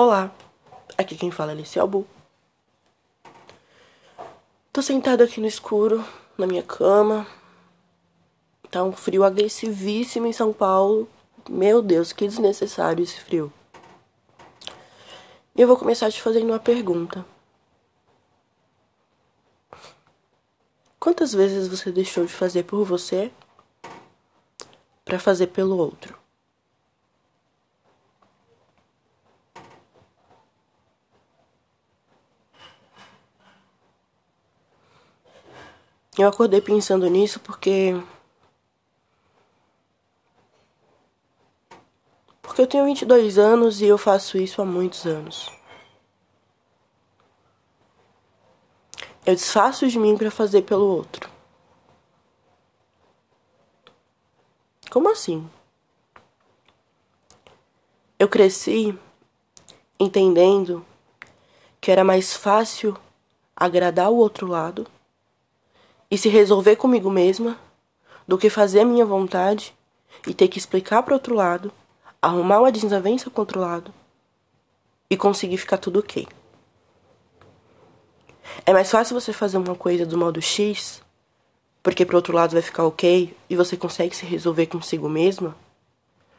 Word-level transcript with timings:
Olá, 0.00 0.32
aqui 0.96 1.16
quem 1.16 1.28
fala 1.28 1.50
é 1.50 1.54
Alice 1.54 1.76
Albu. 1.76 2.06
Tô 4.72 4.80
sentada 4.80 5.24
aqui 5.24 5.40
no 5.40 5.46
escuro, 5.48 6.04
na 6.38 6.46
minha 6.46 6.62
cama. 6.62 7.26
Tá 8.70 8.84
um 8.84 8.92
frio 8.92 9.24
agressivíssimo 9.24 10.28
em 10.28 10.32
São 10.32 10.52
Paulo. 10.52 11.08
Meu 11.50 11.82
Deus, 11.82 12.12
que 12.12 12.28
desnecessário 12.28 13.02
esse 13.02 13.18
frio. 13.18 13.52
E 15.56 15.62
eu 15.62 15.66
vou 15.66 15.76
começar 15.76 16.12
te 16.12 16.22
fazendo 16.22 16.46
uma 16.46 16.60
pergunta. 16.60 17.26
Quantas 21.00 21.32
vezes 21.32 21.66
você 21.66 21.90
deixou 21.90 22.24
de 22.24 22.32
fazer 22.32 22.62
por 22.62 22.84
você 22.84 23.32
para 25.04 25.18
fazer 25.18 25.48
pelo 25.48 25.76
outro? 25.76 26.27
Eu 36.18 36.26
acordei 36.26 36.60
pensando 36.60 37.08
nisso 37.08 37.38
porque. 37.38 37.94
Porque 42.42 42.60
eu 42.60 42.66
tenho 42.66 42.84
22 42.86 43.38
anos 43.38 43.80
e 43.80 43.84
eu 43.84 43.96
faço 43.96 44.36
isso 44.36 44.60
há 44.60 44.64
muitos 44.64 45.06
anos. 45.06 45.48
Eu 49.24 49.34
desfaço 49.36 49.86
de 49.86 49.96
mim 49.96 50.16
para 50.16 50.28
fazer 50.28 50.62
pelo 50.62 50.86
outro. 50.86 51.30
Como 54.90 55.08
assim? 55.12 55.48
Eu 58.18 58.28
cresci 58.28 58.98
entendendo 60.00 60.84
que 61.80 61.92
era 61.92 62.02
mais 62.02 62.34
fácil 62.34 62.96
agradar 63.54 64.10
o 64.10 64.16
outro 64.16 64.48
lado 64.48 64.97
e 66.10 66.16
se 66.16 66.28
resolver 66.28 66.76
comigo 66.76 67.10
mesma 67.10 67.58
do 68.26 68.38
que 68.38 68.50
fazer 68.50 68.80
a 68.80 68.84
minha 68.84 69.04
vontade 69.04 69.74
e 70.26 70.34
ter 70.34 70.48
que 70.48 70.58
explicar 70.58 71.02
para 71.02 71.14
outro 71.14 71.34
lado, 71.34 71.72
arrumar 72.20 72.60
uma 72.60 72.72
desavença 72.72 73.30
com 73.30 73.40
outro 73.40 73.60
lado 73.60 73.92
e 75.10 75.16
conseguir 75.16 75.58
ficar 75.58 75.78
tudo 75.78 76.00
ok. 76.00 76.26
É 78.64 78.72
mais 78.72 78.90
fácil 78.90 79.18
você 79.18 79.32
fazer 79.32 79.56
uma 79.56 79.74
coisa 79.74 80.04
do 80.04 80.18
modo 80.18 80.40
X, 80.40 81.02
porque 81.82 82.04
pro 82.04 82.16
outro 82.16 82.34
lado 82.34 82.52
vai 82.52 82.62
ficar 82.62 82.84
ok 82.84 83.34
e 83.48 83.56
você 83.56 83.76
consegue 83.76 84.16
se 84.16 84.26
resolver 84.26 84.66
consigo 84.66 85.08
mesma. 85.08 85.56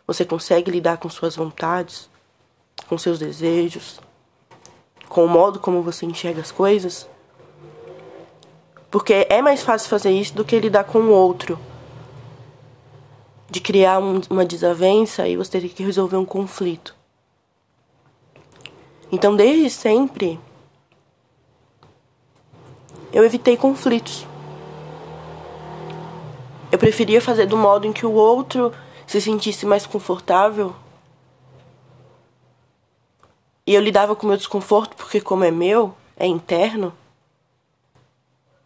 Você 0.06 0.26
consegue 0.26 0.72
lidar 0.72 0.98
com 0.98 1.10
suas 1.10 1.36
vontades, 1.36 2.10
com 2.88 2.98
seus 2.98 3.20
desejos, 3.20 4.00
com 5.08 5.24
o 5.24 5.28
modo 5.28 5.60
como 5.60 5.82
você 5.82 6.06
enxerga 6.06 6.42
as 6.42 6.52
coisas 6.52 7.08
porque 8.92 9.28
é 9.30 9.42
mais 9.42 9.62
fácil 9.62 9.90
fazer 9.90 10.12
isso 10.12 10.34
do 10.34 10.44
que 10.44 10.60
lidar 10.60 10.84
com 10.84 11.00
o 11.00 11.12
outro. 11.12 11.60
De 13.50 13.60
criar 13.60 14.00
um, 14.00 14.22
uma 14.30 14.46
desavença 14.46 15.28
e 15.28 15.36
você 15.36 15.60
ter 15.60 15.70
que 15.70 15.84
resolver 15.84 16.18
um 16.18 16.26
conflito. 16.26 16.96
Então, 19.12 19.36
desde 19.36 19.70
sempre, 19.70 20.40
eu 23.12 23.24
evitei 23.24 23.58
conflitos. 23.58 24.26
Eu 26.72 26.78
preferia 26.78 27.20
fazer 27.20 27.48
do 27.48 27.58
modo 27.58 27.88
em 27.88 27.94
que 27.94 28.06
o 28.06 28.14
outro 28.14 28.72
se 29.08 29.20
sentisse 29.20 29.66
mais 29.66 29.88
confortável. 29.88 30.76
E 33.66 33.74
eu 33.74 33.82
lidava 33.82 34.16
com 34.16 34.26
o 34.26 34.30
meu 34.30 34.38
desconforto 34.38 34.96
porque, 34.96 35.20
como 35.20 35.44
é 35.44 35.52
meu, 35.52 35.96
é 36.16 36.28
interno 36.28 36.94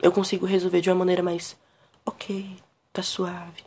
eu 0.04 0.12
consigo 0.12 0.46
resolver 0.46 0.82
de 0.82 0.90
uma 0.90 0.98
maneira 0.98 1.24
mais 1.24 1.58
ok, 2.06 2.58
tá 2.92 3.02
suave. 3.02 3.64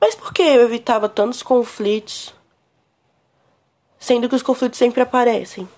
Mas 0.00 0.14
por 0.14 0.32
que 0.32 0.40
eu 0.40 0.62
evitava 0.62 1.10
tantos 1.10 1.42
conflitos? 1.42 2.34
Sendo 3.98 4.30
que 4.30 4.34
os 4.34 4.42
conflitos 4.42 4.78
sempre 4.78 5.02
aparecem. 5.02 5.68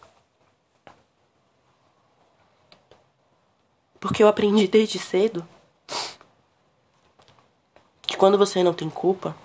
Porque 3.98 4.22
eu 4.22 4.28
aprendi 4.28 4.68
desde 4.68 5.00
cedo 5.00 5.46
que 8.02 8.16
quando 8.16 8.38
você 8.38 8.62
não 8.62 8.72
tem 8.72 8.88
culpa, 8.88 9.36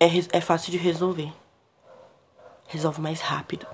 é, 0.00 0.06
é 0.32 0.40
fácil 0.40 0.72
de 0.72 0.76
resolver 0.76 1.32
resolve 2.72 3.02
mais 3.02 3.20
rápido. 3.20 3.66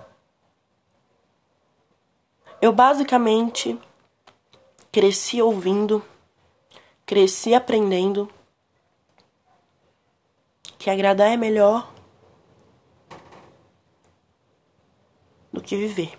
Eu 2.60 2.72
basicamente 2.72 3.78
cresci 4.90 5.40
ouvindo, 5.40 6.04
cresci 7.06 7.54
aprendendo 7.54 8.28
que 10.76 10.90
agradar 10.90 11.28
é 11.28 11.36
melhor 11.36 11.88
do 15.52 15.60
que 15.60 15.76
viver. 15.76 16.18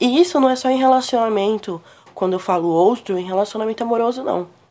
E 0.00 0.20
isso 0.20 0.38
não 0.38 0.48
é 0.48 0.54
só 0.54 0.70
em 0.70 0.78
relacionamento, 0.78 1.82
quando 2.14 2.34
eu 2.34 2.38
falo 2.38 2.68
outro, 2.68 3.18
em 3.18 3.24
relacionamento 3.24 3.82
amoroso, 3.82 4.22
não. 4.22 4.61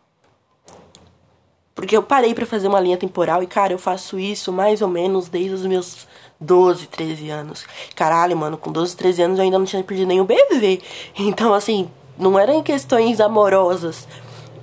Porque 1.74 1.96
eu 1.96 2.04
parei 2.04 2.34
para 2.34 2.46
fazer 2.46 2.68
uma 2.68 2.80
linha 2.80 2.98
temporal 2.98 3.42
e, 3.42 3.48
cara, 3.48 3.74
eu 3.74 3.78
faço 3.78 4.20
isso 4.20 4.52
mais 4.52 4.82
ou 4.82 4.88
menos 4.88 5.30
desde 5.30 5.54
os 5.54 5.66
meus 5.66 6.08
12, 6.40 6.88
13 6.88 7.30
anos. 7.30 7.66
Caralho, 7.96 8.36
mano, 8.36 8.58
com 8.58 8.72
12, 8.72 8.96
13 8.96 9.22
anos 9.22 9.38
eu 9.40 9.46
ainda 9.46 9.58
não 9.58 9.66
tinha 9.66 9.84
perdido 9.84 10.08
nenhum 10.08 10.26
bebê. 10.26 10.82
Então, 11.18 11.54
assim, 11.54 11.90
não 12.18 12.38
eram 12.38 12.56
em 12.56 12.64
questões 12.64 13.20
amorosas, 13.20 14.08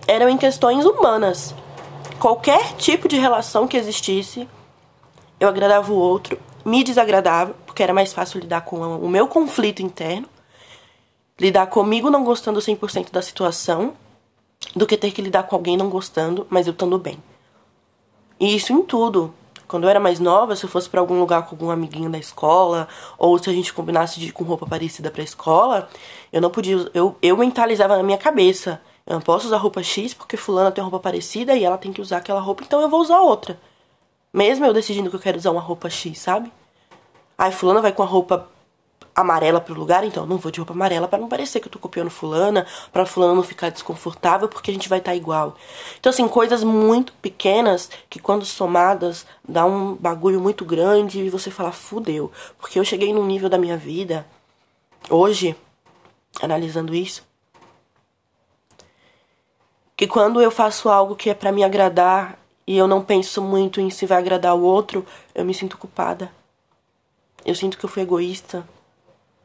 eram 0.07 0.29
em 0.29 0.37
questões 0.37 0.85
humanas. 0.85 1.55
Qualquer 2.19 2.75
tipo 2.75 3.09
de 3.09 3.17
relação 3.17 3.67
que 3.67 3.77
existisse, 3.77 4.49
eu 5.39 5.49
agradava 5.49 5.93
o 5.93 5.97
outro, 5.97 6.39
me 6.65 6.83
desagradava, 6.83 7.55
porque 7.65 7.83
era 7.83 7.95
mais 7.95 8.13
fácil 8.13 8.41
lidar 8.41 8.63
com 8.63 8.77
o 8.77 9.09
meu 9.09 9.29
conflito 9.29 9.83
interno, 9.83 10.29
lidar 11.39 11.69
comigo 11.69 12.11
não 12.11 12.25
gostando 12.25 12.61
100% 12.61 13.13
da 13.13 13.23
situação 13.23 13.95
do 14.75 14.87
que 14.87 14.97
ter 14.97 15.11
que 15.11 15.23
lidar 15.23 15.45
com 15.45 15.57
alguém 15.57 15.77
não 15.77 15.89
gostando, 15.89 16.47
mas 16.51 16.67
eu 16.67 16.73
estando 16.73 16.99
bem. 16.99 17.19
E 18.39 18.55
isso 18.55 18.73
em 18.73 18.83
tudo. 18.83 19.35
Quando 19.67 19.85
eu 19.85 19.91
era 19.91 20.01
mais 20.01 20.19
nova, 20.19 20.57
se 20.57 20.65
eu 20.65 20.69
fosse 20.71 20.89
para 20.89 21.01
algum 21.01 21.19
lugar 21.19 21.43
com 21.43 21.55
algum 21.55 21.71
amiguinho 21.71 22.09
da 22.09 22.19
escola, 22.19 22.89
ou 23.19 23.39
se 23.39 23.51
a 23.51 23.53
gente 23.53 23.73
combinasse 23.73 24.19
de 24.19 24.29
ir 24.29 24.33
com 24.33 24.45
roupa 24.45 24.67
parecida 24.67 25.11
pra 25.11 25.23
escola, 25.23 25.89
eu 26.33 26.41
não 26.41 26.51
podia. 26.51 26.91
Eu, 26.95 27.17
eu 27.21 27.37
mentalizava 27.37 27.97
na 27.97 28.03
minha 28.03 28.17
cabeça. 28.17 28.81
Eu 29.07 29.15
não 29.15 29.21
posso 29.23 29.47
usar 29.47 29.57
roupa 29.57 29.83
X 29.83 30.13
porque 30.13 30.37
fulana 30.37 30.71
tem 30.71 30.83
roupa 30.83 30.99
parecida 30.99 31.55
e 31.55 31.65
ela 31.65 31.79
tem 31.79 31.93
que 31.93 32.01
usar 32.01 32.19
aquela 32.19 32.41
roupa, 32.41 32.63
então 32.63 32.81
eu 32.83 32.91
vou 32.91 33.01
usar 33.01 33.21
outra. 33.21 33.59
Mesmo 34.33 34.67
eu 34.67 34.75
decidindo 34.75 35.09
que 35.09 35.17
eu 35.17 35.21
quero 35.21 35.39
usar 35.39 35.51
uma 35.51 35.63
roupa 35.63 35.89
X, 35.89 36.19
sabe? 36.19 36.53
Aí 37.37 37.51
fulana 37.51 37.81
vai 37.81 37.93
com 37.93 38.03
a 38.03 38.07
roupa 38.07 38.47
amarela 39.21 39.61
pro 39.61 39.75
lugar, 39.75 40.05
então 40.05 40.27
não 40.27 40.39
vou 40.39 40.51
de 40.53 40.61
roupa 40.61 40.73
amarela 40.73 41.09
para 41.09 41.19
não 41.19 41.29
parecer 41.29 41.61
que 41.61 41.67
eu 41.67 41.73
tô 41.73 41.79
copiando 41.79 42.11
fulana, 42.11 42.67
para 42.93 43.05
fulana 43.05 43.35
não 43.35 43.43
ficar 43.43 43.71
desconfortável, 43.71 44.49
porque 44.49 44.71
a 44.71 44.75
gente 44.75 44.89
vai 44.89 44.99
estar 44.99 45.11
tá 45.11 45.17
igual. 45.17 45.57
Então 45.99 46.11
assim, 46.11 46.27
coisas 46.29 46.63
muito 46.63 47.13
pequenas 47.15 47.91
que 48.09 48.19
quando 48.19 48.45
somadas 48.45 49.27
dá 49.47 49.65
um 49.65 49.95
bagulho 49.95 50.41
muito 50.41 50.65
grande 50.65 51.21
e 51.21 51.31
você 51.31 51.51
fala, 51.51 51.73
fudeu, 51.73 52.31
porque 52.59 52.79
eu 52.79 52.85
cheguei 52.85 53.13
num 53.13 53.27
nível 53.27 53.49
da 53.49 53.59
minha 53.59 53.77
vida 53.77 54.27
hoje 55.11 55.57
analisando 56.41 56.95
isso, 56.95 57.27
que 59.97 60.07
quando 60.07 60.41
eu 60.41 60.51
faço 60.51 60.89
algo 60.89 61.17
que 61.17 61.29
é 61.29 61.35
para 61.35 61.51
me 61.51 61.65
agradar 61.65 62.39
e 62.65 62.77
eu 62.77 62.87
não 62.87 63.03
penso 63.03 63.43
muito 63.43 63.81
em 63.81 63.91
se 63.91 64.07
vai 64.07 64.19
agradar 64.19 64.55
o 64.55 64.63
outro, 64.63 65.05
eu 65.35 65.45
me 65.45 65.55
sinto 65.55 65.77
culpada. 65.77 66.31
Eu 67.45 67.55
sinto 67.55 67.79
que 67.79 67.85
eu 67.85 67.89
fui 67.89 68.03
egoísta, 68.03 68.65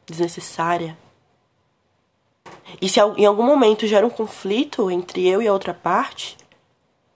desnecessária. 0.06 0.96
E 2.80 2.88
se 2.88 3.00
em 3.00 3.24
algum 3.24 3.44
momento 3.44 3.86
gera 3.86 4.06
um 4.06 4.10
conflito 4.10 4.90
entre 4.90 5.26
eu 5.26 5.40
e 5.40 5.48
a 5.48 5.52
outra 5.52 5.72
parte, 5.72 6.36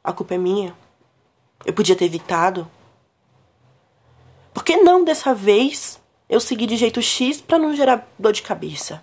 a 0.02 0.12
culpa 0.12 0.34
é 0.34 0.38
minha. 0.38 0.74
Eu 1.64 1.72
podia 1.72 1.96
ter 1.96 2.04
evitado. 2.04 2.70
Por 4.54 4.64
que 4.64 4.76
não 4.76 5.04
dessa 5.04 5.34
vez 5.34 6.00
eu 6.28 6.40
segui 6.40 6.66
de 6.66 6.76
jeito 6.76 7.00
X 7.02 7.40
para 7.40 7.58
não 7.58 7.74
gerar 7.74 8.08
dor 8.18 8.32
de 8.32 8.42
cabeça? 8.42 9.02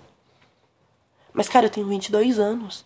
Mas, 1.33 1.49
cara, 1.49 1.65
eu 1.65 1.69
tenho 1.69 1.87
22 1.87 2.39
anos. 2.39 2.85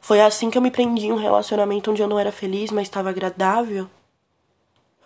Foi 0.00 0.20
assim 0.20 0.50
que 0.50 0.58
eu 0.58 0.62
me 0.62 0.70
prendi 0.70 1.06
em 1.06 1.12
um 1.12 1.16
relacionamento 1.16 1.90
onde 1.90 2.02
eu 2.02 2.08
não 2.08 2.18
era 2.18 2.32
feliz, 2.32 2.70
mas 2.70 2.88
estava 2.88 3.10
agradável. 3.10 3.88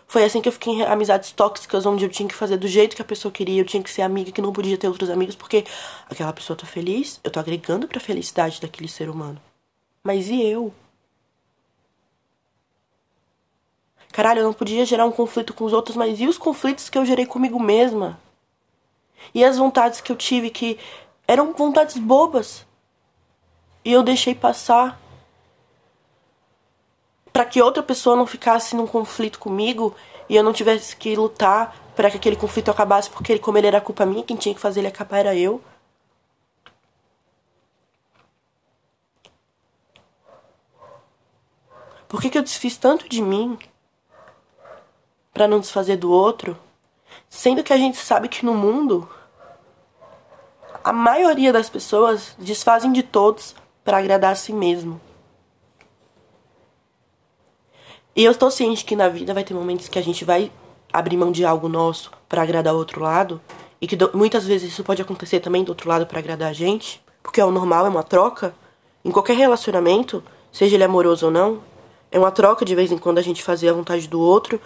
Foi 0.09 0.23
assim 0.23 0.41
que 0.41 0.49
eu 0.49 0.51
fiquei 0.51 0.73
em 0.73 0.81
amizades 0.81 1.31
tóxicas, 1.31 1.85
onde 1.85 2.03
eu 2.03 2.09
tinha 2.09 2.27
que 2.27 2.33
fazer 2.33 2.57
do 2.57 2.67
jeito 2.67 2.95
que 2.95 3.01
a 3.01 3.05
pessoa 3.05 3.31
queria, 3.31 3.61
eu 3.61 3.65
tinha 3.65 3.81
que 3.83 3.91
ser 3.91 4.01
amiga 4.01 4.31
que 4.31 4.41
não 4.41 4.51
podia 4.51 4.75
ter 4.75 4.87
outros 4.87 5.07
amigos, 5.07 5.35
porque 5.35 5.63
aquela 6.09 6.33
pessoa 6.33 6.57
tá 6.57 6.65
feliz, 6.65 7.19
eu 7.23 7.29
tô 7.29 7.39
agregando 7.39 7.87
pra 7.87 7.99
felicidade 7.99 8.59
daquele 8.59 8.87
ser 8.87 9.07
humano. 9.07 9.39
Mas 10.03 10.27
e 10.27 10.41
eu? 10.41 10.73
Caralho, 14.11 14.39
eu 14.39 14.45
não 14.45 14.53
podia 14.53 14.83
gerar 14.83 15.05
um 15.05 15.11
conflito 15.11 15.53
com 15.53 15.63
os 15.63 15.73
outros, 15.73 15.95
mas 15.95 16.19
e 16.19 16.27
os 16.27 16.39
conflitos 16.39 16.89
que 16.89 16.97
eu 16.97 17.05
gerei 17.05 17.27
comigo 17.27 17.59
mesma? 17.59 18.19
E 19.31 19.45
as 19.45 19.59
vontades 19.59 20.01
que 20.01 20.11
eu 20.11 20.15
tive 20.15 20.49
que 20.49 20.79
eram 21.27 21.53
vontades 21.53 21.97
bobas. 21.97 22.65
E 23.85 23.91
eu 23.91 24.01
deixei 24.01 24.33
passar 24.33 24.99
para 27.39 27.45
que 27.45 27.61
outra 27.61 27.81
pessoa 27.81 28.17
não 28.17 28.27
ficasse 28.27 28.75
num 28.75 28.85
conflito 28.85 29.39
comigo 29.39 29.95
e 30.27 30.35
eu 30.35 30.43
não 30.43 30.51
tivesse 30.51 30.93
que 30.93 31.15
lutar 31.15 31.73
para 31.95 32.11
que 32.11 32.17
aquele 32.17 32.35
conflito 32.35 32.69
acabasse, 32.69 33.09
porque 33.09 33.31
ele, 33.31 33.39
como 33.39 33.57
ele 33.57 33.67
era 33.67 33.79
culpa 33.79 34.05
minha, 34.05 34.25
quem 34.25 34.35
tinha 34.35 34.53
que 34.53 34.59
fazer 34.59 34.81
ele 34.81 34.89
acabar 34.89 35.19
era 35.19 35.33
eu. 35.33 35.63
Por 42.09 42.19
que, 42.19 42.29
que 42.29 42.37
eu 42.37 42.43
desfiz 42.43 42.75
tanto 42.75 43.07
de 43.07 43.21
mim 43.21 43.57
para 45.33 45.47
não 45.47 45.61
desfazer 45.61 45.95
do 45.95 46.11
outro? 46.11 46.59
Sendo 47.29 47.63
que 47.63 47.71
a 47.71 47.77
gente 47.77 47.95
sabe 47.99 48.27
que 48.27 48.45
no 48.45 48.53
mundo 48.53 49.09
a 50.83 50.91
maioria 50.91 51.53
das 51.53 51.69
pessoas 51.69 52.35
desfazem 52.37 52.91
de 52.91 53.01
todos 53.01 53.55
para 53.81 53.97
agradar 53.99 54.33
a 54.33 54.35
si 54.35 54.51
mesmo. 54.51 54.99
E 58.19 58.23
eu 58.25 58.33
estou 58.33 58.51
ciente 58.51 58.83
que 58.83 58.97
na 58.97 59.07
vida 59.07 59.33
vai 59.33 59.45
ter 59.45 59.53
momentos 59.53 59.87
que 59.87 59.97
a 59.97 60.01
gente 60.01 60.25
vai 60.25 60.51
abrir 60.91 61.15
mão 61.15 61.31
de 61.31 61.45
algo 61.45 61.69
nosso 61.69 62.11
para 62.27 62.41
agradar 62.41 62.75
o 62.75 62.77
outro 62.77 63.01
lado, 63.01 63.39
e 63.79 63.87
que 63.87 63.97
muitas 64.13 64.45
vezes 64.45 64.73
isso 64.73 64.83
pode 64.83 65.01
acontecer 65.01 65.39
também 65.39 65.63
do 65.63 65.69
outro 65.69 65.87
lado 65.87 66.05
para 66.05 66.19
agradar 66.19 66.49
a 66.49 66.53
gente, 66.53 67.01
porque 67.23 67.39
é 67.39 67.45
o 67.45 67.49
normal, 67.49 67.85
é 67.85 67.89
uma 67.89 68.03
troca. 68.03 68.53
Em 69.05 69.09
qualquer 69.09 69.37
relacionamento, 69.37 70.21
seja 70.51 70.75
ele 70.75 70.83
amoroso 70.83 71.27
ou 71.27 71.31
não, 71.31 71.61
é 72.11 72.19
uma 72.19 72.29
troca 72.29 72.65
de 72.65 72.75
vez 72.75 72.91
em 72.91 72.97
quando 72.97 73.19
a 73.19 73.21
gente 73.21 73.41
fazer 73.41 73.69
a 73.69 73.73
vontade 73.73 74.05
do 74.05 74.19
outro, 74.19 74.59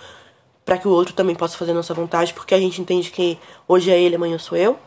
para 0.66 0.80
que 0.80 0.88
o 0.88 0.92
outro 0.92 1.14
também 1.14 1.36
possa 1.36 1.56
fazer 1.56 1.74
a 1.74 1.76
nossa 1.76 1.94
vontade, 1.94 2.34
porque 2.34 2.56
a 2.56 2.60
gente 2.60 2.82
entende 2.82 3.12
que 3.12 3.38
hoje 3.68 3.92
é 3.92 4.02
ele, 4.02 4.16
amanhã 4.16 4.40
sou 4.40 4.58
eu, 4.58 4.80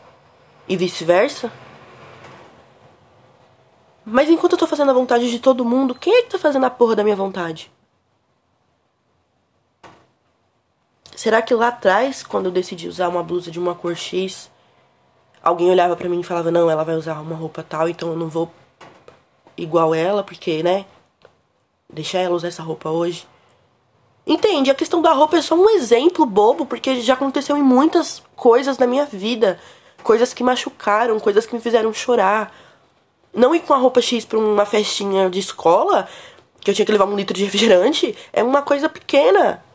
e 0.67 0.75
vice-versa. 0.75 1.49
Mas 4.05 4.29
enquanto 4.29 4.51
eu 4.51 4.59
tô 4.59 4.67
fazendo 4.67 4.91
a 4.91 4.93
vontade 4.93 5.31
de 5.31 5.39
todo 5.39 5.63
mundo, 5.63 5.95
quem 5.95 6.13
é 6.13 6.23
que 6.23 6.31
tá 6.31 6.37
fazendo 6.37 6.65
a 6.65 6.69
porra 6.69 6.97
da 6.97 7.03
minha 7.05 7.15
vontade? 7.15 7.71
Será 11.17 11.41
que 11.41 11.51
lá 11.55 11.69
atrás, 11.69 12.21
quando 12.21 12.45
eu 12.45 12.51
decidi 12.51 12.87
usar 12.87 13.07
uma 13.07 13.23
blusa 13.23 13.49
de 13.49 13.57
uma 13.57 13.73
cor 13.73 13.95
X, 13.95 14.51
alguém 15.41 15.67
olhava 15.67 15.95
para 15.95 16.07
mim 16.07 16.19
e 16.19 16.23
falava: 16.23 16.51
"Não, 16.51 16.69
ela 16.69 16.83
vai 16.83 16.93
usar 16.93 17.19
uma 17.19 17.35
roupa 17.35 17.63
tal, 17.63 17.89
então 17.89 18.09
eu 18.09 18.15
não 18.15 18.29
vou 18.29 18.51
igual 19.57 19.95
ela, 19.95 20.23
porque, 20.23 20.61
né? 20.61 20.85
Deixar 21.91 22.19
ela 22.19 22.35
usar 22.35 22.49
essa 22.49 22.61
roupa 22.61 22.91
hoje". 22.91 23.27
Entende? 24.27 24.69
A 24.69 24.75
questão 24.75 25.01
da 25.01 25.11
roupa 25.11 25.37
é 25.37 25.41
só 25.41 25.55
um 25.55 25.67
exemplo 25.71 26.23
bobo, 26.23 26.67
porque 26.67 27.01
já 27.01 27.15
aconteceu 27.15 27.57
em 27.57 27.63
muitas 27.63 28.21
coisas 28.35 28.77
na 28.77 28.85
minha 28.85 29.07
vida, 29.07 29.59
coisas 30.03 30.35
que 30.35 30.43
machucaram, 30.43 31.19
coisas 31.19 31.47
que 31.47 31.55
me 31.55 31.59
fizeram 31.59 31.91
chorar. 31.91 32.53
Não 33.33 33.55
ir 33.55 33.61
com 33.61 33.73
a 33.73 33.77
roupa 33.77 34.01
X 34.01 34.23
pra 34.23 34.37
uma 34.37 34.67
festinha 34.67 35.31
de 35.31 35.39
escola, 35.39 36.07
que 36.61 36.69
eu 36.69 36.75
tinha 36.75 36.85
que 36.85 36.91
levar 36.91 37.05
um 37.05 37.15
litro 37.15 37.33
de 37.35 37.43
refrigerante, 37.43 38.15
é 38.31 38.43
uma 38.43 38.61
coisa 38.61 38.87
pequena. 38.87 39.65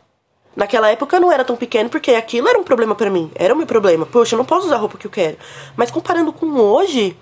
Naquela 0.55 0.91
época 0.91 1.19
não 1.19 1.33
era 1.33 1.45
tão 1.45 1.57
pequeno 1.57 1.89
porque 1.89 2.13
aquilo 2.13 2.49
era 2.49 2.59
um 2.59 2.65
problema 2.65 2.95
para 2.95 3.11
mim. 3.11 3.31
Era 3.35 3.55
o 3.55 3.57
meu 3.57 3.67
problema. 3.67 4.05
Poxa, 4.05 4.35
eu 4.35 4.39
não 4.39 4.45
posso 4.45 4.67
usar 4.67 4.77
a 4.77 4.79
roupa 4.79 4.99
que 4.99 5.07
eu 5.07 5.11
quero. 5.11 5.39
Mas 5.77 5.91
comparando 5.91 6.33
com 6.33 6.47
hoje, 6.47 7.17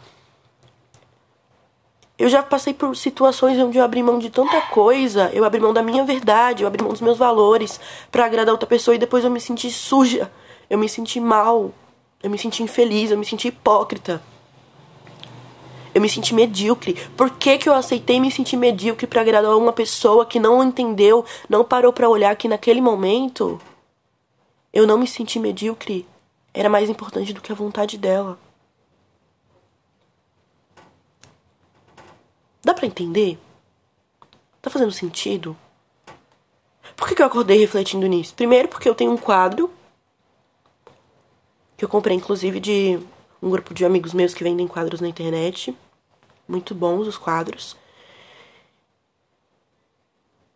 eu 2.18 2.28
já 2.28 2.42
passei 2.42 2.74
por 2.74 2.94
situações 2.96 3.58
onde 3.58 3.78
eu 3.78 3.84
abri 3.84 4.02
mão 4.02 4.18
de 4.18 4.28
tanta 4.28 4.60
coisa, 4.62 5.30
eu 5.32 5.44
abri 5.44 5.58
mão 5.58 5.72
da 5.72 5.82
minha 5.82 6.04
verdade, 6.04 6.62
eu 6.62 6.66
abri 6.66 6.82
mão 6.82 6.92
dos 6.92 7.00
meus 7.00 7.16
valores 7.16 7.80
para 8.10 8.26
agradar 8.26 8.52
outra 8.52 8.68
pessoa 8.68 8.94
e 8.94 8.98
depois 8.98 9.24
eu 9.24 9.30
me 9.30 9.40
senti 9.40 9.70
suja, 9.70 10.30
eu 10.68 10.76
me 10.76 10.86
senti 10.88 11.18
mal, 11.18 11.72
eu 12.22 12.28
me 12.28 12.36
senti 12.36 12.62
infeliz, 12.62 13.10
eu 13.10 13.16
me 13.16 13.24
senti 13.24 13.48
hipócrita. 13.48 14.20
Eu 15.94 16.00
me 16.00 16.08
senti 16.08 16.34
medíocre. 16.34 16.94
Por 17.16 17.30
que, 17.30 17.58
que 17.58 17.68
eu 17.68 17.74
aceitei 17.74 18.20
me 18.20 18.30
sentir 18.30 18.56
medíocre 18.56 19.06
para 19.06 19.20
agradar 19.20 19.56
uma 19.56 19.72
pessoa 19.72 20.24
que 20.24 20.38
não 20.38 20.62
entendeu, 20.62 21.24
não 21.48 21.64
parou 21.64 21.92
para 21.92 22.08
olhar 22.08 22.36
que 22.36 22.48
naquele 22.48 22.80
momento 22.80 23.60
eu 24.72 24.86
não 24.86 24.98
me 24.98 25.06
senti 25.06 25.38
medíocre? 25.38 26.06
Era 26.54 26.68
mais 26.68 26.88
importante 26.88 27.32
do 27.32 27.40
que 27.40 27.52
a 27.52 27.54
vontade 27.54 27.98
dela. 27.98 28.38
Dá 32.62 32.74
para 32.74 32.86
entender? 32.86 33.38
Tá 34.60 34.70
fazendo 34.70 34.92
sentido? 34.92 35.56
Por 36.96 37.08
que, 37.08 37.14
que 37.14 37.22
eu 37.22 37.26
acordei 37.26 37.58
refletindo 37.58 38.06
nisso? 38.06 38.34
Primeiro, 38.34 38.68
porque 38.68 38.88
eu 38.88 38.94
tenho 38.94 39.10
um 39.10 39.16
quadro 39.16 39.70
que 41.76 41.84
eu 41.84 41.88
comprei, 41.88 42.14
inclusive, 42.14 42.60
de 42.60 43.00
um 43.42 43.50
grupo 43.50 43.72
de 43.72 43.84
amigos 43.84 44.12
meus 44.12 44.34
que 44.34 44.44
vendem 44.44 44.66
quadros 44.66 45.00
na 45.00 45.08
internet. 45.08 45.74
Muito 46.48 46.74
bons 46.74 47.06
os 47.06 47.16
quadros. 47.16 47.76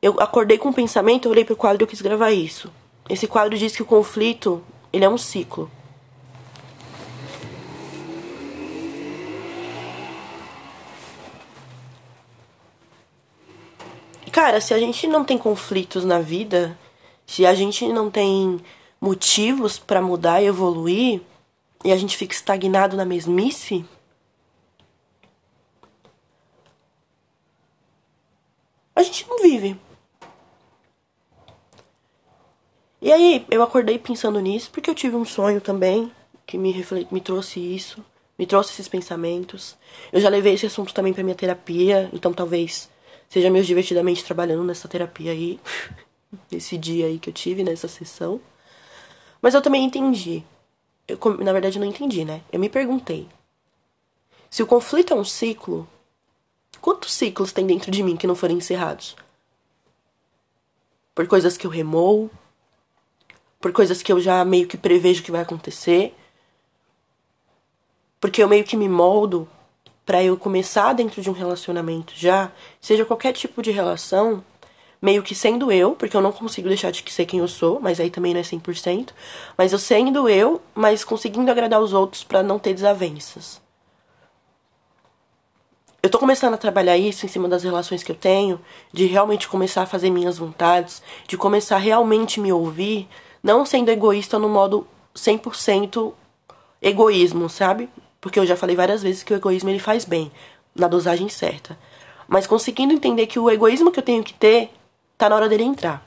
Eu 0.02 0.20
acordei 0.20 0.58
com 0.58 0.68
um 0.68 0.72
pensamento, 0.72 1.26
eu 1.26 1.32
olhei 1.32 1.44
pro 1.44 1.56
quadro 1.56 1.82
e 1.82 1.84
eu 1.84 1.88
quis 1.88 2.02
gravar 2.02 2.30
isso. 2.30 2.70
Esse 3.08 3.26
quadro 3.26 3.56
diz 3.56 3.74
que 3.74 3.82
o 3.82 3.86
conflito, 3.86 4.62
ele 4.92 5.04
é 5.04 5.08
um 5.08 5.16
ciclo. 5.16 5.70
Cara, 14.34 14.60
se 14.60 14.74
a 14.74 14.78
gente 14.80 15.06
não 15.06 15.24
tem 15.24 15.38
conflitos 15.38 16.04
na 16.04 16.18
vida, 16.18 16.76
se 17.24 17.46
a 17.46 17.54
gente 17.54 17.86
não 17.86 18.10
tem 18.10 18.60
motivos 19.00 19.78
para 19.78 20.02
mudar 20.02 20.42
e 20.42 20.46
evoluir, 20.46 21.20
e 21.84 21.92
a 21.92 21.96
gente 21.96 22.16
fica 22.16 22.34
estagnado 22.34 22.96
na 22.96 23.04
mesmice, 23.04 23.84
a 28.96 29.02
gente 29.02 29.28
não 29.28 29.38
vive. 29.42 29.78
E 33.02 33.12
aí, 33.12 33.44
eu 33.50 33.62
acordei 33.62 33.98
pensando 33.98 34.40
nisso 34.40 34.70
porque 34.72 34.88
eu 34.88 34.94
tive 34.94 35.14
um 35.14 35.26
sonho 35.26 35.60
também 35.60 36.10
que 36.46 36.56
me, 36.56 36.72
reflet... 36.72 37.06
me 37.12 37.20
trouxe 37.20 37.60
isso, 37.60 38.02
me 38.38 38.46
trouxe 38.46 38.72
esses 38.72 38.88
pensamentos. 38.88 39.76
Eu 40.10 40.22
já 40.22 40.30
levei 40.30 40.54
esse 40.54 40.64
assunto 40.64 40.94
também 40.94 41.12
para 41.12 41.22
minha 41.22 41.36
terapia, 41.36 42.08
então 42.14 42.32
talvez 42.32 42.88
seja 43.28 43.50
meio 43.50 43.64
divertidamente 43.64 44.24
trabalhando 44.24 44.64
nessa 44.64 44.88
terapia 44.88 45.32
aí, 45.32 45.60
nesse 46.50 46.78
dia 46.78 47.06
aí 47.06 47.18
que 47.18 47.28
eu 47.28 47.34
tive, 47.34 47.62
nessa 47.62 47.88
sessão. 47.88 48.40
Mas 49.42 49.52
eu 49.52 49.60
também 49.60 49.84
entendi 49.84 50.42
eu, 51.06 51.18
na 51.38 51.52
verdade, 51.52 51.78
não 51.78 51.86
entendi, 51.86 52.24
né? 52.24 52.42
Eu 52.52 52.58
me 52.58 52.68
perguntei: 52.68 53.28
se 54.50 54.62
o 54.62 54.66
conflito 54.66 55.12
é 55.12 55.16
um 55.16 55.24
ciclo, 55.24 55.88
quantos 56.80 57.12
ciclos 57.12 57.52
tem 57.52 57.66
dentro 57.66 57.90
de 57.90 58.02
mim 58.02 58.16
que 58.16 58.26
não 58.26 58.34
foram 58.34 58.56
encerrados? 58.56 59.16
Por 61.14 61.26
coisas 61.26 61.56
que 61.56 61.66
eu 61.66 61.70
remou, 61.70 62.30
por 63.60 63.72
coisas 63.72 64.02
que 64.02 64.12
eu 64.12 64.20
já 64.20 64.44
meio 64.44 64.66
que 64.66 64.76
prevejo 64.76 65.22
que 65.22 65.30
vai 65.30 65.40
acontecer, 65.40 66.14
porque 68.20 68.42
eu 68.42 68.48
meio 68.48 68.64
que 68.64 68.76
me 68.76 68.88
moldo 68.88 69.48
para 70.04 70.22
eu 70.22 70.36
começar 70.36 70.92
dentro 70.92 71.22
de 71.22 71.30
um 71.30 71.32
relacionamento 71.32 72.12
já, 72.14 72.52
seja 72.80 73.04
qualquer 73.04 73.32
tipo 73.32 73.62
de 73.62 73.70
relação, 73.70 74.44
meio 75.04 75.22
que 75.22 75.34
sendo 75.34 75.70
eu, 75.70 75.92
porque 75.92 76.16
eu 76.16 76.22
não 76.22 76.32
consigo 76.32 76.66
deixar 76.66 76.90
de 76.90 77.04
ser 77.12 77.26
quem 77.26 77.40
eu 77.40 77.46
sou, 77.46 77.78
mas 77.78 78.00
aí 78.00 78.08
também 78.08 78.32
não 78.32 78.40
é 78.40 78.42
100%, 78.42 79.10
mas 79.54 79.70
eu 79.70 79.78
sendo 79.78 80.26
eu, 80.30 80.62
mas 80.74 81.04
conseguindo 81.04 81.50
agradar 81.50 81.78
os 81.78 81.92
outros 81.92 82.24
para 82.24 82.42
não 82.42 82.58
ter 82.58 82.72
desavenças. 82.72 83.60
Eu 86.02 86.08
tô 86.08 86.18
começando 86.18 86.54
a 86.54 86.56
trabalhar 86.56 86.96
isso 86.96 87.26
em 87.26 87.28
cima 87.28 87.46
das 87.46 87.62
relações 87.62 88.02
que 88.02 88.12
eu 88.12 88.16
tenho, 88.16 88.58
de 88.94 89.04
realmente 89.04 89.46
começar 89.46 89.82
a 89.82 89.86
fazer 89.86 90.08
minhas 90.08 90.38
vontades, 90.38 91.02
de 91.28 91.36
começar 91.36 91.76
a 91.76 91.80
realmente 91.80 92.40
me 92.40 92.50
ouvir, 92.50 93.06
não 93.42 93.66
sendo 93.66 93.90
egoísta 93.90 94.38
no 94.38 94.48
modo 94.48 94.86
100% 95.14 96.14
egoísmo, 96.80 97.50
sabe? 97.50 97.90
Porque 98.22 98.38
eu 98.38 98.46
já 98.46 98.56
falei 98.56 98.74
várias 98.74 99.02
vezes 99.02 99.22
que 99.22 99.34
o 99.34 99.36
egoísmo 99.36 99.68
ele 99.68 99.78
faz 99.78 100.06
bem, 100.06 100.32
na 100.74 100.88
dosagem 100.88 101.28
certa. 101.28 101.78
Mas 102.26 102.46
conseguindo 102.46 102.94
entender 102.94 103.26
que 103.26 103.38
o 103.38 103.50
egoísmo 103.50 103.92
que 103.92 103.98
eu 103.98 104.02
tenho 104.02 104.24
que 104.24 104.32
ter 104.32 104.70
tá 105.16 105.28
na 105.28 105.36
hora 105.36 105.48
dele 105.48 105.64
entrar. 105.64 106.04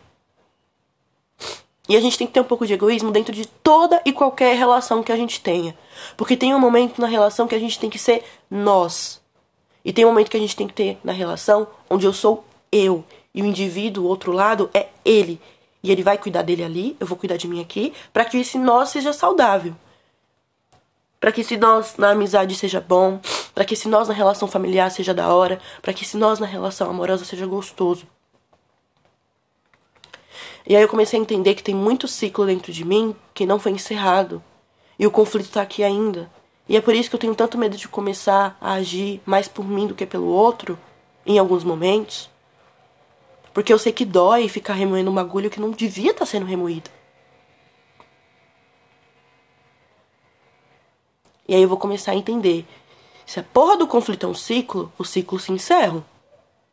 E 1.90 1.96
a 1.96 2.02
gente 2.02 2.18
tem 2.18 2.28
que 2.28 2.34
ter 2.34 2.42
um 2.42 2.46
pouco 2.46 2.68
de 2.68 2.74
egoísmo 2.74 3.12
dentro 3.12 3.34
de 3.34 3.48
toda 3.48 4.02
e 4.04 4.12
qualquer 4.12 4.58
relação 4.58 5.02
que 5.02 5.12
a 5.12 5.16
gente 5.16 5.40
tenha. 5.40 5.78
Porque 6.18 6.36
tem 6.36 6.54
um 6.54 6.60
momento 6.60 7.00
na 7.00 7.08
relação 7.08 7.48
que 7.48 7.56
a 7.56 7.60
gente 7.60 7.80
tem 7.80 7.90
que 7.90 7.98
ser 7.98 8.24
nós. 8.52 9.22
E 9.86 9.94
tem 9.94 10.04
um 10.04 10.10
momento 10.10 10.30
que 10.30 10.36
a 10.36 10.40
gente 10.40 10.56
tem 10.56 10.68
que 10.68 10.74
ter 10.74 11.00
na 11.02 11.14
relação 11.14 11.66
onde 11.90 12.06
eu 12.06 12.12
sou 12.12 12.44
eu. 12.72 13.06
E 13.34 13.42
o 13.42 13.46
indivíduo, 13.46 14.04
o 14.04 14.08
outro 14.08 14.34
lado, 14.34 14.70
é 14.74 14.88
ele. 15.06 15.40
E 15.82 15.90
ele 15.90 16.04
vai 16.04 16.18
cuidar 16.18 16.42
dele 16.42 16.64
ali, 16.64 16.98
eu 17.00 17.08
vou 17.08 17.18
cuidar 17.18 17.38
de 17.38 17.48
mim 17.48 17.62
aqui, 17.62 17.94
para 18.12 18.26
que 18.26 18.38
esse 18.38 18.58
nós 18.58 18.90
seja 18.90 19.14
saudável. 19.14 19.74
Para 21.22 21.32
que 21.32 21.42
esse 21.42 21.56
nós 21.56 21.96
na 21.98 22.10
amizade 22.10 22.54
seja 22.56 22.82
bom, 22.82 23.22
para 23.56 23.64
que 23.64 23.76
esse 23.76 23.88
nós 23.88 24.10
na 24.10 24.14
relação 24.14 24.48
familiar 24.48 24.92
seja 24.92 25.14
da 25.14 25.34
hora, 25.34 25.62
para 25.82 25.94
que 25.94 26.04
esse 26.04 26.18
nós 26.18 26.38
na 26.40 26.46
relação 26.46 26.90
amorosa 26.90 27.24
seja 27.24 27.46
gostoso. 27.46 28.06
E 30.70 30.76
aí 30.76 30.82
eu 30.82 30.90
comecei 30.90 31.18
a 31.18 31.22
entender 31.22 31.56
que 31.56 31.64
tem 31.64 31.74
muito 31.74 32.10
ciclo 32.10 32.46
dentro 32.46 32.74
de 32.74 32.84
mim 32.84 33.16
que 33.34 33.46
não 33.46 33.58
foi 33.58 33.72
encerrado. 33.72 34.44
E 35.00 35.08
o 35.08 35.12
conflito 35.12 35.50
tá 35.50 35.62
aqui 35.62 35.82
ainda. 35.82 36.30
E 36.68 36.76
é 36.76 36.82
por 36.82 36.94
isso 36.94 37.10
que 37.10 37.16
eu 37.16 37.20
tenho 37.20 37.34
tanto 37.34 37.58
medo 37.58 37.78
de 37.78 37.88
começar 37.88 38.58
a 38.60 38.74
agir 38.74 39.22
mais 39.26 39.48
por 39.48 39.66
mim 39.66 39.88
do 39.88 39.96
que 39.96 40.06
pelo 40.06 40.28
outro, 40.28 40.78
em 41.26 41.40
alguns 41.40 41.64
momentos. 41.64 42.30
Porque 43.54 43.72
eu 43.72 43.80
sei 43.80 43.94
que 43.94 44.04
dói 44.04 44.50
ficar 44.50 44.74
remoendo 44.74 45.10
um 45.10 45.16
bagulho 45.16 45.50
que 45.50 45.62
não 45.62 45.72
devia 45.72 46.12
estar 46.12 46.26
tá 46.26 46.26
sendo 46.26 46.46
remoído. 46.46 46.90
E 51.48 51.56
aí 51.56 51.62
eu 51.62 51.70
vou 51.70 51.78
começar 51.78 52.12
a 52.12 52.16
entender. 52.16 52.66
Se 53.26 53.40
a 53.40 53.44
porra 53.44 53.78
do 53.78 53.88
conflito 53.88 54.26
é 54.26 54.30
um 54.30 54.36
ciclo, 54.36 54.92
o 54.98 55.06
ciclo 55.06 55.40
se 55.40 55.50
encerra. 55.54 56.04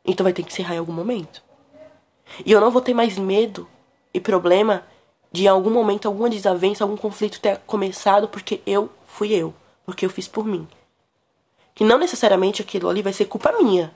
Então 0.04 0.24
vai 0.24 0.32
ter 0.32 0.42
que 0.42 0.50
encerrar 0.50 0.74
em 0.74 0.78
algum 0.78 0.92
momento. 0.92 1.44
E 2.44 2.50
eu 2.50 2.60
não 2.60 2.72
vou 2.72 2.82
ter 2.82 2.92
mais 2.92 3.16
medo 3.16 3.68
e 4.14 4.20
problema 4.20 4.84
de 5.32 5.44
em 5.44 5.48
algum 5.48 5.70
momento, 5.70 6.06
alguma 6.06 6.30
desavença, 6.30 6.84
algum 6.84 6.96
conflito 6.96 7.40
ter 7.40 7.58
começado 7.66 8.28
porque 8.28 8.62
eu 8.64 8.88
fui 9.04 9.32
eu, 9.32 9.52
porque 9.84 10.06
eu 10.06 10.10
fiz 10.10 10.28
por 10.28 10.46
mim. 10.46 10.66
Que 11.74 11.82
não 11.82 11.98
necessariamente 11.98 12.62
aquilo 12.62 12.88
ali 12.88 13.02
vai 13.02 13.12
ser 13.12 13.24
culpa 13.24 13.50
minha. 13.60 13.92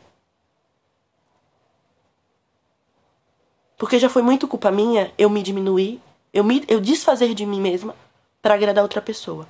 Porque 3.76 4.00
já 4.00 4.08
foi 4.08 4.20
muito 4.20 4.48
culpa 4.48 4.72
minha 4.72 5.12
eu 5.16 5.30
me 5.30 5.40
diminuir, 5.40 6.02
eu 6.34 6.42
me 6.42 6.64
eu 6.66 6.80
desfazer 6.80 7.32
de 7.32 7.46
mim 7.46 7.60
mesma 7.60 7.94
para 8.42 8.54
agradar 8.54 8.82
outra 8.82 9.00
pessoa. 9.00 9.48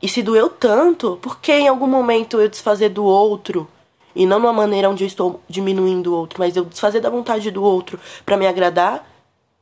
E 0.00 0.08
se 0.08 0.22
doeu 0.22 0.48
tanto, 0.48 1.18
por 1.18 1.38
que 1.38 1.52
em 1.52 1.68
algum 1.68 1.86
momento 1.86 2.40
eu 2.40 2.48
desfazer 2.48 2.88
do 2.88 3.04
outro 3.04 3.68
e 4.14 4.26
não 4.26 4.38
numa 4.38 4.52
maneira 4.52 4.88
onde 4.88 5.04
eu 5.04 5.08
estou 5.08 5.42
diminuindo 5.48 6.12
o 6.12 6.16
outro, 6.16 6.38
mas 6.38 6.56
eu 6.56 6.64
desfazer 6.64 7.00
da 7.00 7.10
vontade 7.10 7.50
do 7.50 7.62
outro 7.62 7.98
para 8.24 8.36
me 8.36 8.46
agradar, 8.46 9.08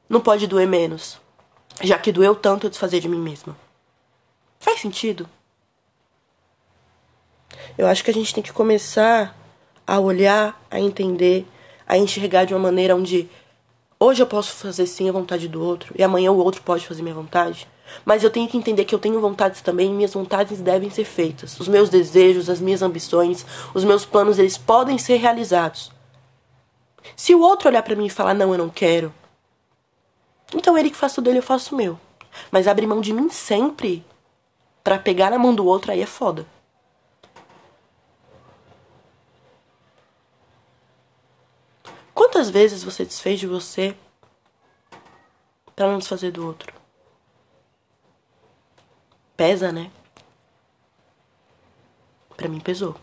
não 0.09 0.21
pode 0.21 0.47
doer 0.47 0.69
menos. 0.69 1.21
Já 1.81 1.99
que 1.99 2.13
doeu 2.13 2.35
tanto 2.35 2.67
eu 2.67 2.71
desfazer 2.71 3.01
de 3.01 3.09
mim 3.09 3.19
mesma. 3.19 3.57
Faz 4.61 4.81
sentido? 4.81 5.29
Eu 7.77 7.87
acho 7.87 8.05
que 8.05 8.11
a 8.11 8.15
gente 8.15 8.35
tem 8.35 8.43
que 8.43 8.53
começar 8.53 9.37
a 9.87 9.99
olhar, 9.99 10.61
a 10.71 10.79
entender, 10.79 11.47
a 11.87 11.97
enxergar 11.97 12.45
de 12.45 12.55
uma 12.55 12.61
maneira 12.61 12.95
onde 12.95 13.29
hoje 13.99 14.23
eu 14.23 14.27
posso 14.27 14.53
fazer 14.53 14.87
sim 14.87 15.09
a 15.09 15.13
vontade 15.13 15.49
do 15.49 15.63
outro 15.63 15.95
e 15.99 16.03
amanhã 16.03 16.31
o 16.31 16.39
outro 16.39 16.63
pode 16.63 16.87
fazer 16.87 17.03
minha 17.03 17.15
vontade. 17.15 17.67
Mas 18.05 18.23
eu 18.23 18.31
tenho 18.31 18.49
que 18.49 18.57
entender 18.57 18.85
que 18.85 18.95
eu 18.95 18.99
tenho 18.99 19.21
vontades 19.21 19.61
também 19.61 19.91
e 19.91 19.95
minhas 19.95 20.15
vontades 20.15 20.61
devem 20.61 20.91
ser 20.91 21.05
feitas. 21.05 21.59
Os 21.59 21.69
meus 21.69 21.89
desejos, 21.89 22.51
as 22.51 22.61
minhas 22.61 22.83
ambições, 22.83 23.45
os 23.75 23.85
meus 23.85 24.05
planos, 24.05 24.39
eles 24.39 24.59
podem 24.59 24.99
ser 24.99 25.17
realizados. 25.17 25.93
Se 27.17 27.35
o 27.35 27.41
outro 27.41 27.69
olhar 27.69 27.83
para 27.83 27.97
mim 27.97 28.07
e 28.07 28.11
falar, 28.11 28.35
não, 28.35 28.53
eu 28.53 28.59
não 28.59 28.69
quero, 28.69 29.13
então 30.55 30.77
ele 30.77 30.91
que 30.91 30.97
faça 30.97 31.21
o 31.21 31.25
dele, 31.25 31.39
eu 31.39 31.43
faço 31.43 31.75
o 31.75 31.79
meu. 31.79 31.99
Mas 32.51 32.69
abrir 32.69 32.87
mão 32.87 33.01
de 33.01 33.13
mim 33.13 33.29
sempre 33.31 34.05
para 34.83 34.99
pegar 34.99 35.31
na 35.31 35.39
mão 35.39 35.55
do 35.55 35.67
outro 35.67 35.93
aí 35.93 36.01
é 36.01 36.07
foda. 36.07 36.47
Quantas 42.15 42.51
vezes 42.51 42.85
você 42.85 43.05
desfez 43.05 43.41
de 43.41 43.47
você 43.47 43.97
para 45.75 45.89
não 45.89 45.99
desfazer 45.99 46.31
do 46.31 46.47
outro? 46.47 46.82
Pesa, 49.37 49.73
né? 49.73 49.91
Pra 52.37 52.49
mim 52.49 52.61
pesou. 52.61 52.97